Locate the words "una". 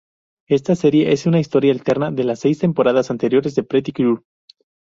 1.27-1.39